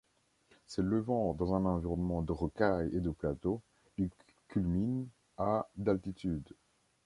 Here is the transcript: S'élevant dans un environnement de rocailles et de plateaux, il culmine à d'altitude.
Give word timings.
S'élevant 0.65 1.35
dans 1.35 1.53
un 1.53 1.63
environnement 1.63 2.23
de 2.23 2.31
rocailles 2.31 2.89
et 2.91 3.01
de 3.01 3.11
plateaux, 3.11 3.61
il 3.99 4.09
culmine 4.47 5.07
à 5.37 5.69
d'altitude. 5.77 6.55